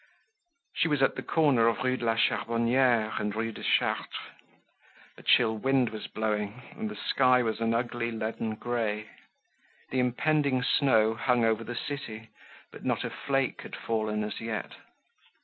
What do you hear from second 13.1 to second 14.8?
flake had fallen as yet.